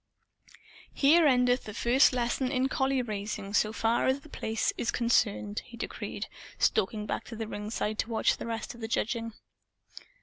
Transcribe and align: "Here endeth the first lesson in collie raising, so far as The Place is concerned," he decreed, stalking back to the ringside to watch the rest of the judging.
"Here 0.95 1.27
endeth 1.27 1.65
the 1.65 1.75
first 1.75 2.11
lesson 2.11 2.51
in 2.51 2.69
collie 2.69 3.03
raising, 3.03 3.53
so 3.53 3.71
far 3.71 4.07
as 4.07 4.21
The 4.21 4.29
Place 4.29 4.73
is 4.75 4.89
concerned," 4.89 5.61
he 5.65 5.77
decreed, 5.77 6.25
stalking 6.57 7.05
back 7.05 7.23
to 7.25 7.35
the 7.35 7.47
ringside 7.47 7.99
to 7.99 8.09
watch 8.09 8.37
the 8.37 8.47
rest 8.47 8.73
of 8.73 8.81
the 8.81 8.87
judging. 8.87 9.33